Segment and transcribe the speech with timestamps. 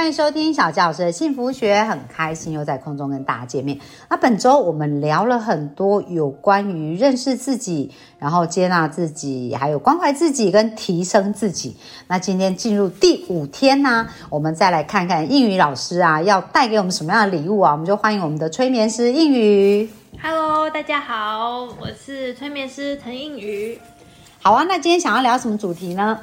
[0.00, 3.78] 欢迎收听小教师的幸福学，很开心又在空中跟大家见面。
[4.08, 11.76] 那本周我们聊了很多有关于认识自己，然后接纳自己，还有关怀自己跟提升自己。
[12.06, 17.72] 那今天进入第五天呢、我们再来看看应语老师啊，要带给我们什么样的礼物啊？
[17.72, 19.86] 我们就欢迎我们的催眠师应宇。
[20.22, 23.78] Hello，大家好，我是催眠师陈映瑜。
[24.40, 26.18] 好啊，那今天想要聊什么主题呢？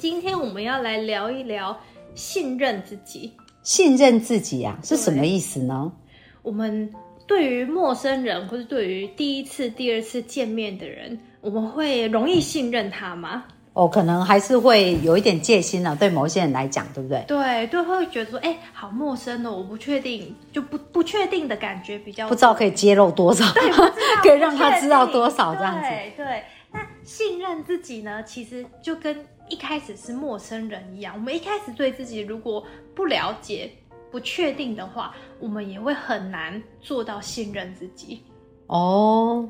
[0.00, 1.78] 今天我们要来聊一聊
[2.14, 3.32] 信任自己。
[3.62, 5.92] 信任自己啊，是什么意思呢？
[6.42, 6.92] 我们
[7.26, 13.44] 对于陌生人，或是对于第一次、第二次见面的人，我们会容易信任他吗？
[13.74, 17.24] 哦，可能还是会有一点戒心啊、对某些人来讲，对不对？
[17.26, 23.46] 对，对，会觉得说，哎、好陌生哦，我不确定，就不不确定的感觉比较不知道可以揭露多少，
[24.22, 25.88] 可以让他知道多少这样子。
[26.16, 26.42] 对
[27.04, 31.14] 信任自己呢，其实就跟一开始是陌生人一样。
[31.14, 32.64] 我们一开始对自己如果
[32.94, 33.70] 不了解、
[34.10, 38.22] 不确定的话，我们也会很难做到信任自己。
[38.66, 39.48] 哦，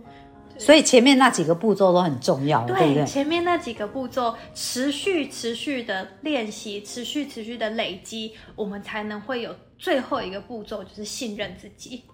[0.58, 3.04] 所以前面那几个步骤都很重要，对不对？
[3.06, 12.04] 前面那几个步骤，持续、持续的练习，持续、持续的累积，我们才能会有最后一个步骤，就是信任自己。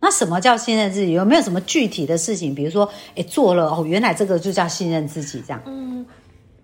[0.00, 1.12] 那什么叫信任自己？
[1.12, 2.54] 有没有什么具体的事情？
[2.54, 5.60] 比如说，哎，做了哦，原来这个就叫信任自己，这样。
[5.66, 6.06] 嗯，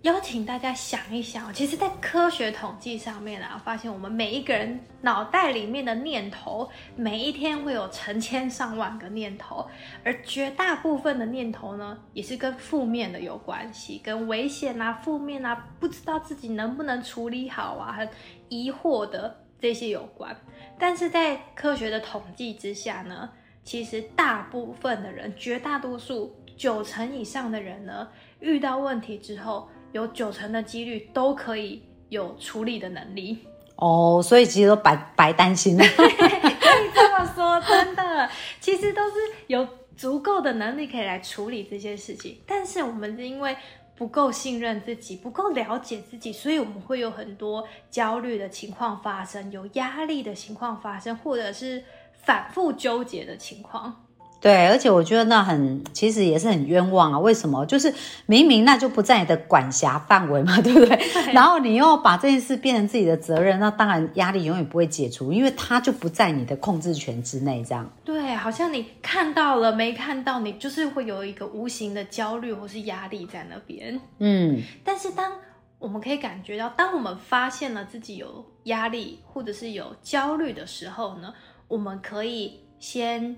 [0.02, 9.66] 邀请大家想一想，其实，在科学统计上面啊，发现我们每一个人脑袋里面的念头，每一天会有成千上万个念头，
[10.04, 18.08] 而绝大部分的念头呢，也是跟负面的有关系，跟危险啊、负面啊，不知道自己能不能处理好啊，很
[18.48, 20.36] 疑惑的这些有关。
[20.76, 23.30] 但是在科学的统计之下呢，
[23.62, 28.08] 其实大部分的人，绝大多数九成以上的人呢，
[28.40, 33.38] 遇到问题之后，有九成的几率都可以有处理的能力。
[33.76, 35.84] 哦，所以其实都白白担心了。
[35.96, 38.28] 可以这么说，真的，
[38.60, 42.40] 其实都是有足够的能力可以来处理这些事情。
[42.46, 43.56] 但是我们是因为
[43.94, 54.06] 不够信任自己，不够了解自己，所以我们会有很多焦虑的情况发生，有压力的情况发生，或者是反复纠结的情况。
[54.42, 57.18] 对，而且我觉得那很，其实也是很冤枉啊。
[57.18, 57.64] 为什么？
[57.64, 57.94] 就是
[58.26, 60.98] 明明那就不在你的管辖范围嘛， 对不对？
[61.32, 67.62] 然后你又把这件事变成自己的责任，那当然压力永远不会解除，因为它就不在你的控制权之内。
[67.62, 74.00] 这样，对，好像你看到了没看到，你就是会有一个无形的焦虑或是压力在那边。
[74.18, 75.30] 嗯，但是当
[75.78, 81.32] 我们可以感觉到，当我们发现了自己有压力或者是有焦虑的时候呢，
[81.68, 83.36] 我们可以先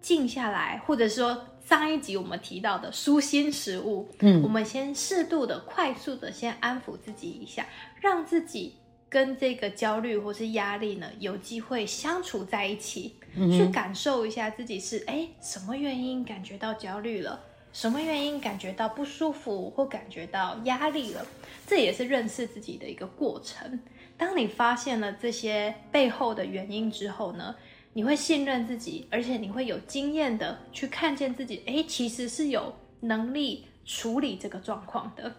[0.00, 7.66] 静下来，或者说上一集我们提到的舒心食物，嗯我们先适度的、快速的先安抚自己一下，
[8.00, 8.76] 让自己
[9.08, 17.40] 跟这个焦虑或是压力呢有机会相处在一起，去感受一下自己是哎什么原因感觉到焦虑了。
[17.72, 21.26] 什么原因感觉到不舒服或感觉到压力了？
[21.66, 23.78] 这也是认识自己的一个过程。
[24.16, 27.54] 当你发现了这些背后的原因之后呢，
[27.96, 32.70] 你会信任自己，而且你会有经验的去看见自己，诶，其实是有
[33.00, 35.32] 能力处理这个状况的。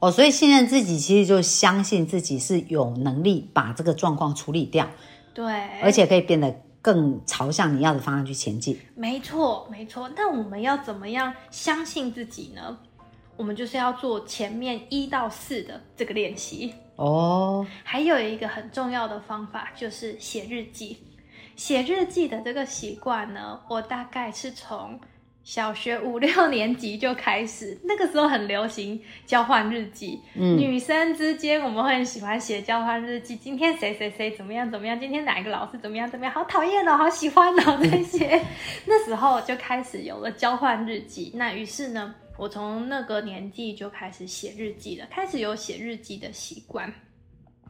[0.00, 4.86] 哦，所以信任自己，其实就相信自己是有能力把这个状况处理掉，
[5.32, 5.46] 对，
[5.80, 8.78] 而且可以变得更朝向你要的方向去前进。
[8.94, 10.06] 没错，没错。
[10.14, 12.78] 那我们要怎么样相信自己呢？
[13.38, 16.74] 我们就是要做前面一到四的这个练习。
[16.96, 20.98] 哦，还有一个很重要的方法就是写日记。
[21.56, 24.98] 写日记的这个习惯呢，我大概是从
[25.42, 30.18] 小学五 六年级就开始，那个时候很流行交换日记。
[30.34, 38.40] 嗯女生之间我们会很喜欢写交换日记，今天谁谁谁怎么样怎么样，今天哪一个老师怎么样怎么样，好讨厌哦，好喜欢哦 这些。
[38.86, 41.30] 那时候就开始有了交换日记。
[41.34, 46.92] 那于是呢，我从那个年纪就开始写日记了，开始有写日记的习惯。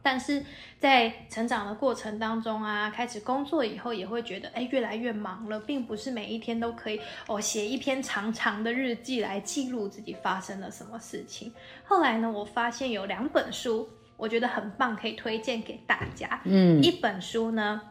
[0.05, 0.45] 但是
[0.77, 11.51] 在成长的过程当中啊，开始工作以后，也会觉得哎，越来越忙了，并不是每一天都可以哦写一篇长长的日记来记录自己发生了什么事情。
[11.83, 16.39] 后来呢，我发现有两本书，我觉得很棒，可以推荐给大家。
[16.43, 17.81] 嗯一本书呢，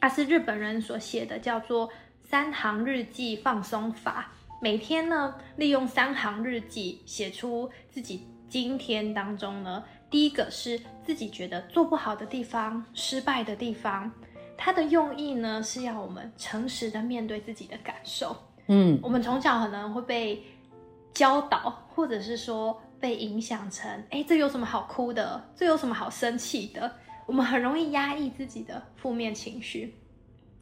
[0.00, 1.86] 它是日本人所写的，叫做
[2.22, 4.32] 《三行日记放松法》。
[4.62, 14.12] 每天呢，利用三行日记写出自己今天当中呢，第一个是自己觉得做不好的地方、失败的地方，
[14.58, 18.36] 它的用意呢是要我们诚实的面对自己的感受。
[18.66, 20.44] 嗯，我们从小可能会被
[21.14, 25.42] 教导，或者是说被影响成，哎，这有什么好哭的？
[25.56, 26.94] 这有什么好生气的？
[27.24, 29.94] 我们很容易压抑自己的负面情绪，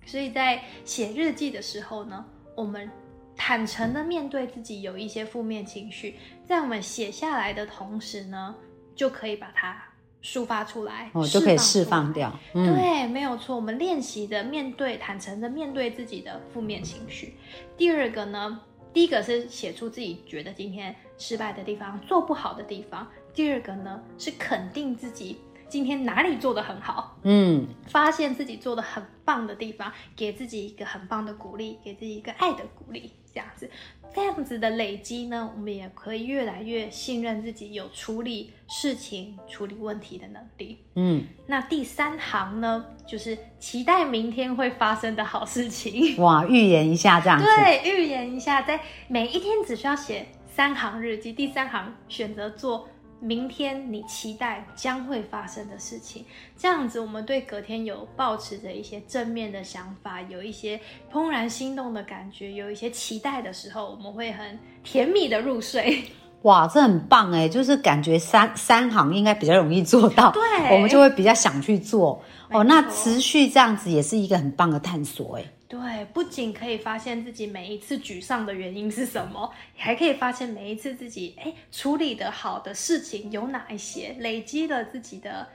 [0.06, 2.24] 所以在写日记的时候呢，
[2.54, 2.88] 我们
[3.36, 6.16] 坦诚的面对自己有一些负面情绪，
[6.46, 8.54] 在我们写下来的同时呢，
[9.00, 9.82] 就可以把它
[10.22, 12.38] 抒发出来，哦，就可以释放掉。
[12.52, 13.56] 嗯，对，没有错。
[13.56, 17.32] 我们练习的面对，坦诚的面对自己的负面情绪。
[17.78, 18.60] 第二个呢，
[18.92, 23.10] 第一个是写出自己觉得今天失败的地方、做不好的地方。
[23.32, 25.38] 第二个呢是肯定自己
[25.70, 33.70] 今天哪里做的很好，嗯，发现自己做的很棒的地方，给自己一个很棒的鼓励，给自己一个爱的鼓励，这样子，
[34.12, 40.78] 这样子的累积呢，我们也可以越来越信任自己有处理事情、处理问题的能力。
[40.96, 46.16] 嗯，那第三行呢，就是期待明天会发生的好事情。
[46.20, 47.44] 哇，预言一下这样子。
[47.44, 52.88] 对，预言一下，在每一天只需要写三行日记，第三行选择做
[53.20, 56.24] 明天你期待将会发生的事情。
[56.56, 60.80] 这样子，我们对隔天有抱持着一些正面的想法，有一些
[61.12, 66.02] 怦然心动的感觉，有一些期待的时候，我们会很甜蜜的入睡。
[66.42, 70.42] 哇，这很棒哎，就是感觉三三行应该比较容易做到，对
[70.74, 72.22] 我们就会比较想去做。
[72.50, 75.44] 哦，那持续这样子也是一个很棒的探索哎。
[75.70, 85.46] 对，不仅可以发现自己每一次沮丧的原因是什么，还可以发现每一次自己哎处理的好的事情有哪一些，累积了自己的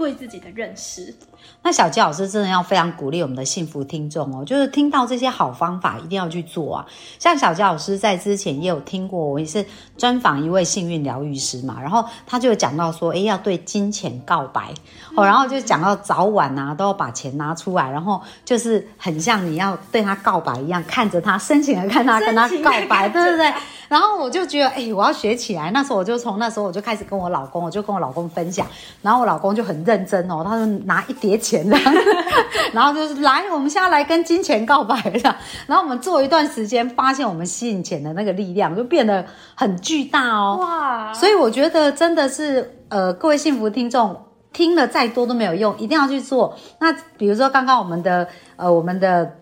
[0.00, 1.14] 对自己的认识。
[1.62, 6.86] 那小吉老师真的要非常鼓励我们的幸福听众哦，就是听到这些好方法一定要去做啊。
[7.18, 9.64] 像小吉老师在之前也有听过，我也是
[9.98, 14.72] 专访一位幸运疗愈师嘛，然后他就有讲到说，哎，要对金钱告白
[15.14, 23.52] 哦，然后就讲到早晚啊都要把钱拿出来，然后就是很像你要对他告白一样，看着他深情的看他，跟他告白，对不对。
[23.90, 25.72] 然后我就觉得，哎、我要学起来。
[25.72, 28.64] 那时候我就从那时候我就开始跟我老公，我就跟我老公分享，
[29.02, 31.76] 然后我老公就很认真哦，他就拿一叠钱的，
[32.72, 34.94] 然后就是来，我们现在来跟金钱告白
[35.24, 35.36] 了。
[35.66, 39.26] 然后我们做一段时间，发现我们吸引钱的那个力量就变得
[39.56, 40.58] 很巨大哦。
[40.60, 44.16] 哇，所以我觉得真的是，呃，各位幸福听众
[44.52, 46.56] 听了再多都没有用，一定要去做。
[46.78, 49.39] 那比如说刚刚我们的呃我们的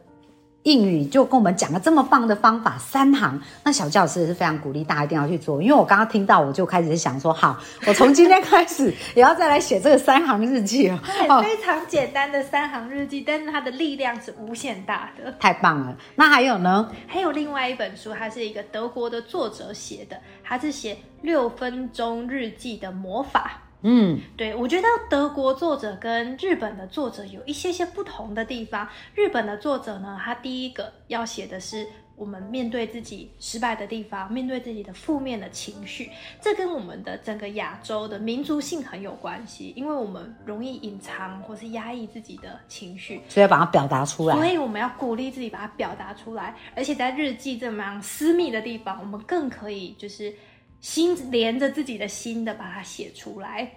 [0.65, 3.41] 应语就跟我们讲了这么棒的方法，三行。
[3.65, 11.01] 那小教师也是非常鼓励大家一定要去做，因为我刚刚听到我就开始想说，好，我从今天开始也要再来写这个三行日记了。
[11.05, 15.33] 对， 非常简单的三行日记，但是它的力量是无限大的。
[15.39, 15.97] 太棒了！
[16.17, 16.91] 那还有呢？
[17.07, 23.63] 还有另外一本书，它是一个德国的作者写的，它是写六分钟日记的魔法。
[23.83, 28.89] 嗯，对我觉得德国作者跟日本的作者有一些些不同的地方。
[29.15, 31.87] 日本的作者呢，他第一个要写的是
[32.17, 36.11] 我们面对自己失败的地方，面对自己的负面的情绪，
[36.43, 44.35] 这跟我们的整个亚洲的民族性很有关系，因为我们容易隐藏或是压抑自己的情绪，所以要把它表达出来。
[44.35, 50.35] 所以我们要鼓励自己把它表达出来，而且在日记这么样私密的地方，我们更可以就是
[50.81, 53.71] 心连着自己的心的把它写出来。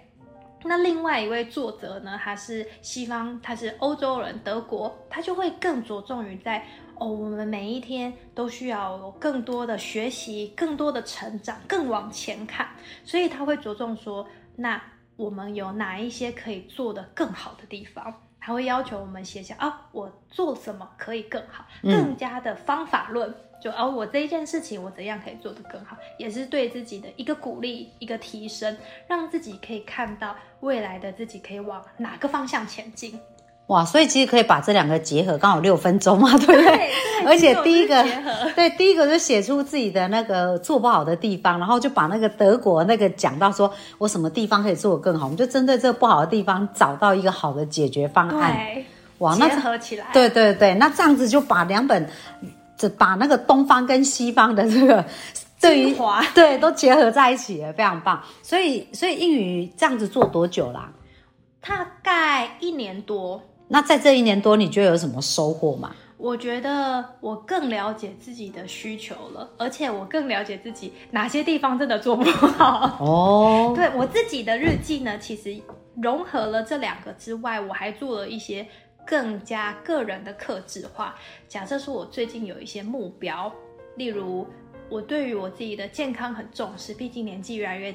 [0.64, 12.68] 那另外一位作者呢，他是西方，他是欧洲人，德国，他就会更着重于在哦，我们每一天都需要有更多的学习，更多的成长，更往前看，
[13.04, 14.24] 所以他会着重说，
[14.54, 14.80] 那
[15.16, 18.14] 我们有哪一些可以做的更好的地方？
[18.38, 23.34] 他会要求我们写下啊，我做什么可以更好，嗯更加的方法论。
[23.62, 28.76] 就哦，我这一件事情我怎样可以做得更好，也是对自己的一个鼓励，一个提升，
[29.06, 33.16] 让自己可以看到未来的自己可以往哪个方向前进。
[33.68, 36.64] 哇，所以其实可以把这两个结合，刚好六分钟嘛，对不对？
[36.64, 36.90] 对
[37.24, 38.02] 而且第一个
[38.56, 48.56] 对，第一个就写出自己的那个做不好的地方，然后就把那个德国那个讲到说我什么地方可以做得更好，我们就针对这个不好的地方找到一个好的解决方案。
[48.56, 48.84] 对，
[49.18, 52.04] 哇，那结合起来，对对对，那这样子就把两本，
[52.82, 55.04] 这把那个东方跟西方的这个
[55.60, 55.96] 对于
[56.34, 58.20] 对都结合在一起了，非常棒。
[58.42, 60.92] 所以所以英语这样子做多久啦、
[61.64, 63.40] 大概一年多。
[63.68, 65.92] 那在这一年多，你觉得有什么收获吗？
[66.18, 72.96] 我觉得我更了解自己的需求了，而且我更了解自己哪些地方真的做不好。
[73.00, 75.56] 哦， 对我自己的日记呢，其实
[76.00, 78.64] 融合了这两个之外，我还做了一些
[79.06, 81.16] 更加个人的克制化。
[81.48, 83.52] 假设说我最近有一些目标，
[83.96, 84.46] 例如
[84.88, 87.94] 我对于我自己的健康很重视，毕竟年纪越来越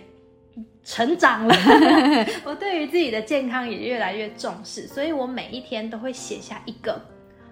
[0.83, 1.55] 成长了，
[2.43, 6.99] 我对于自己的健康也越来越重视，所以我每一天都会写下一个。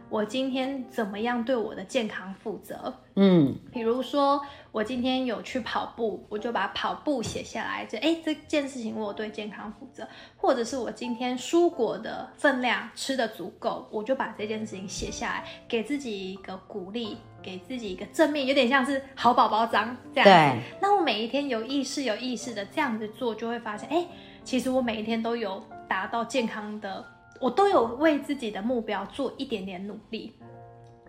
[0.09, 2.93] 我今天怎么样对我的健康负责？
[3.15, 4.39] 嗯，比如说
[4.71, 10.07] 我今天有去跑步，我就把跑步写下来，就哎这件事情我对健康负责，
[10.37, 20.61] 或者是我今天蔬果的分量吃的足够，我就把这件事情写下来，给自己一个鼓励，给自己一个正面，有点像是好宝宝章这样对。
[20.81, 24.05] 那我每一天有意识、有意识的这样子做，就会发现，哎，
[24.43, 27.03] 其实我每一天都有达到健康的。
[27.39, 30.33] 我都有为自己的目标做一点点努力。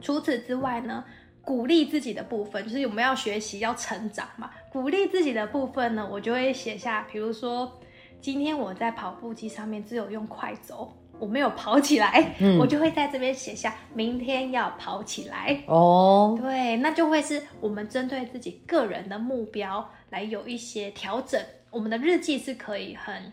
[0.00, 1.04] 除此之外呢，
[1.42, 4.50] 鼓励自己的部分就是我们要学习要成长嘛。
[4.70, 7.80] 鼓励自己的部分呢，我就会写下，比如说
[8.20, 15.62] 今天我在跑步机上面只有用快走，我没有跑起来，我就会在这边写下明天要跑起来。
[15.66, 21.40] 哦，对，那就会是我们针对自己个人的目标来有一些调整。
[21.70, 23.32] 我们的日记是可以很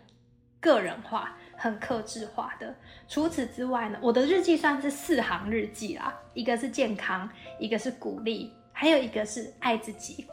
[0.62, 1.38] 个人化。
[1.56, 2.74] 很克制化的。
[3.08, 7.30] 除此之外呢，我的日记算是四行日记啦，一个是健康，
[7.60, 10.26] 一个是鼓励，还有一个是爱自己。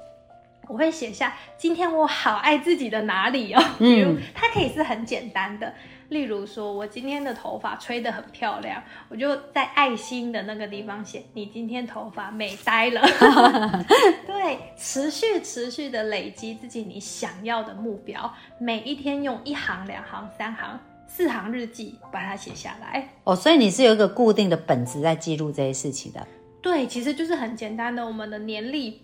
[0.69, 5.75] 我会写下今天我好爱自己的哪里哦， 比如它可以是很简单的，
[6.11, 13.03] 例如说我今天的头发吹得很漂亮，我就在爱心的那个地方写你今天头发美呆了。
[14.25, 20.79] 对，持续持续的累积自己你想要的目标，每一天用一行、两行、三行。
[21.13, 23.35] 四行日记，把它写下来哦。
[23.35, 26.25] 所以你是有一个固定的本子在记录这些事情的。
[26.63, 29.03] 对，其实就是很简单的，我们的年历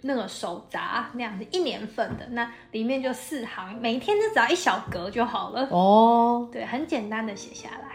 [0.00, 5.68] 那个手札那样子，一年份的，那里面就四行，每天就只要一小格就好了。
[5.70, 7.91] 哦，对，很简单的写下来。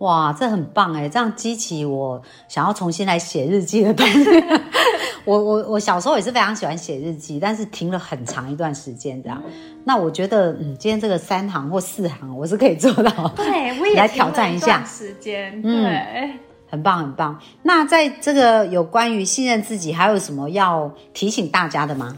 [0.00, 4.44] 哇，这很棒哎，这样激起我想要重新来写日记的动力。
[5.26, 9.42] 我我我小时候也是非常喜欢写日记，但是停了很长一段时间这样。
[9.84, 13.28] 那我觉得，嗯，今天这个三行或四行，我是可以做到。
[13.36, 15.60] 对，我也来挑战一下时间。
[15.60, 16.32] 对，
[16.66, 17.38] 很棒很棒。
[17.62, 22.16] 那在这个有关于信任自己，还有什么要提醒大家的吗？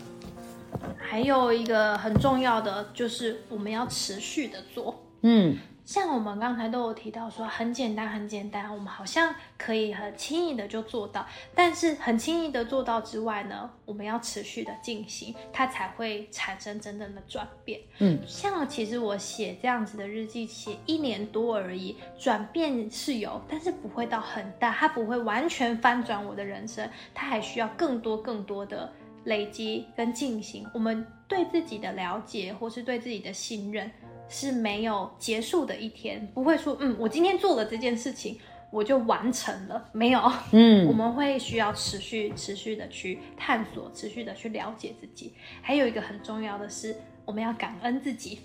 [0.97, 4.95] 还有一个很重要的就是我们要持续的做。
[5.23, 5.59] 嗯。
[5.93, 11.27] 像我们刚才都有提到说很简单很简单，我们好像可以很轻易的就做到。
[11.55, 17.79] 但是很轻易的做到之外呢，我们要持续的进行，它才会产生真正的转变。
[17.99, 28.91] 嗯，像其实我写这样子的日记，写一年多而已，转变是有，但是不会到很大，它不会完全翻转我的人生，它还需要更多更多的
[29.25, 30.67] 累积跟进行。
[30.73, 33.91] 我们对自己的了解或是对自己的信任。
[34.29, 38.39] 是没有结束的一天，不会说，嗯，我今天做了这件事情，
[38.71, 40.21] 我就完成了，没有，
[40.53, 45.35] 嗯，我们会需要持续、持续的去探索，持续的去了解自己。
[45.61, 48.41] 还有一个很重要的是，我们要感恩自己。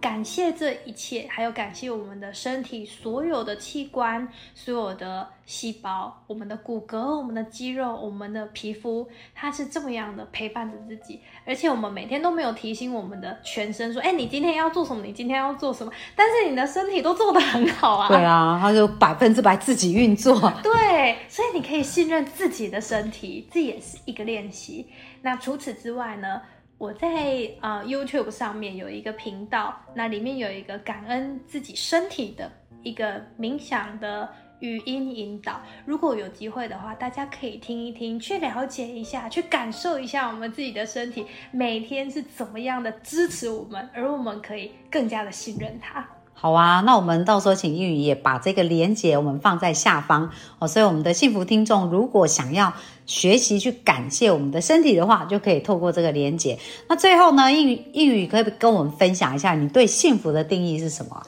[0.00, 11.20] 感谢这一切，还有感谢我们的身体所有的器官、所有的细胞、我们的骨骼、我们的肌肉、我们的皮肤，它是这么样的陪伴着自己。
[11.44, 15.04] 而且我们每天都没有提醒我们的全身说：“哎，你今天要做什么？
[15.04, 18.08] 你今天要做什么？”但是你的身体都做得很好啊。
[18.08, 20.34] 对啊，它就百分之百自己运作。
[20.62, 24.86] 对，所以你可以信任自己的身体，这也是一个练习。
[25.22, 26.40] 那除此之外呢？
[26.80, 32.50] 我在啊 YouTube 上面有一个频道，那里面有一个感恩自己身体的
[32.82, 34.26] 一个冥想的
[34.60, 35.60] 语音引导。
[35.84, 46.08] 如果有机会的话，大家可以听一听，去了解一下，去感受一下我们自己的身体每天是怎么样的支持我们，而我们可以更加的信任它。
[46.42, 50.66] 好啊，那我们到时候请英语也把这个连接我们放在下方哦。
[50.66, 52.72] 所以我们的幸福听众如果想要
[53.04, 56.58] 学习去感谢我们的身体的话，就可以透过这个连接。
[56.88, 61.22] 那最后呢，英语英语可以跟我们分享一下你对幸福的定义是什么？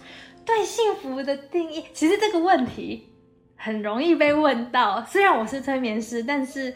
[0.47, 3.07] 对幸福的定义，其实这个问题
[3.54, 5.04] 很容易被问到。
[5.04, 6.75] 虽然我是催眠师，但是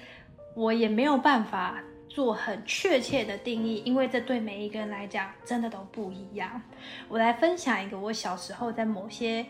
[0.54, 1.76] 我也没有办法。
[2.16, 6.62] 做很确切的定义，因为这对每一个人来讲真的都不一样。
[7.10, 9.44] 我来分享一个我小时候在某些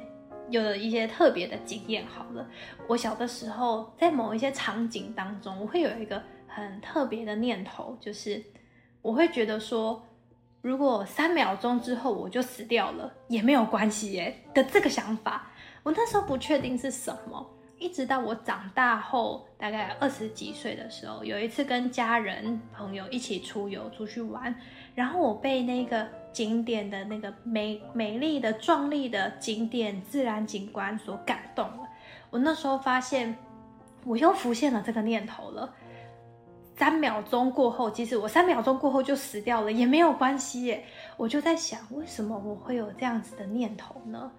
[0.51, 2.05] 有的一些特别的经验。
[2.09, 2.45] 好了，
[2.89, 8.43] 我小的时候在某一些场景当中，我会有一个很特别的念头，就是
[9.01, 10.05] 我会觉得说，
[10.61, 15.53] 如果三秒钟之后我就死掉了也没有关系耶的这个想法。
[15.85, 17.49] 我那时候不确定是什么。
[17.79, 24.55] 一直到我长大后，大概二十几岁的时候，有一次跟家人朋友一起出游出去玩，
[24.95, 31.89] 然后我被那个景点的那个美美丽的壮丽的景点自然景观所感动了。
[32.31, 33.37] 我那时候发现，
[34.05, 35.73] 我又浮现了这个念头了。
[36.79, 40.85] 三秒钟过后，即使我三秒钟过后就死掉了也没有关系耶。
[41.17, 44.31] 我就在想，为什么我会有这样子的念头呢？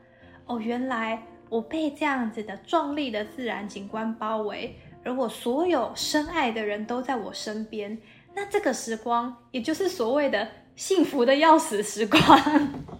[0.45, 7.97] 哦，原来我被这样子的壮丽的自然景观包围，而我所有深爱的人都在我身边，
[8.35, 12.21] 那这个时光，也就是所谓的幸福的要死时光。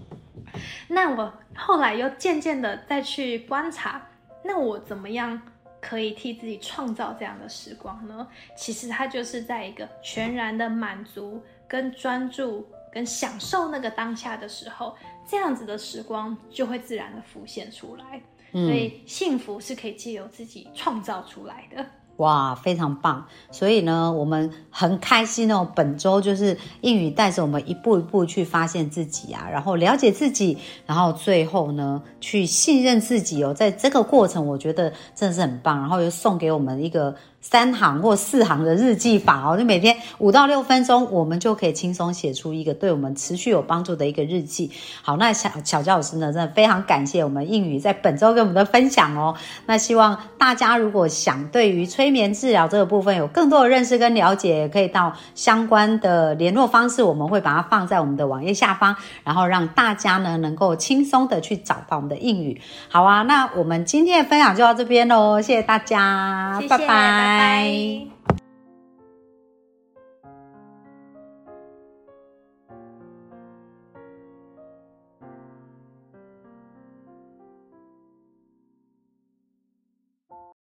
[0.88, 4.08] 那我后来又渐渐的再去观察，
[4.44, 5.40] 那我怎么样
[5.82, 8.28] 可以替自己创造这样的时光呢？
[8.56, 14.96] 其实它就是在一个全然的满足、跟专注、跟享受那个当下的时候，
[15.28, 18.22] 这样子的时光就会自然的浮现出来。
[18.52, 21.86] 所以幸福是可以借由自己创造出来的。
[22.18, 23.24] 哇，非常棒！
[23.52, 25.70] 所以呢，我们很开心哦。
[25.76, 33.54] 本周就是英语带着我们一步一步去发现自己啊，然后了解自己，然后最后呢，去信任自己哦。
[33.54, 35.80] 在这个过程，我觉得真的是很棒。
[35.80, 37.16] 然后又送给我们一个。
[37.40, 44.70] 三行或四行的日记法哦，就每天五到六分钟，我们就可以轻松写出一个对我们持续有帮助的一个日记。
[45.02, 49.36] 好，那小小教老师呢，真的非常感谢我们英语在本周跟我们的分享哦。
[49.66, 62.60] 那希望大家如果想对于催眠治疗这个部分有更多的认识跟了解，也可以到相关的联络方式，我们会把它放在我们的网页下方，然后让大家呢能够轻松的去找到我们的英语。
[62.90, 67.27] 好啊，那我们今天的分享就到这边喽，谢谢大家，拜拜。
[67.28, 68.08] 拜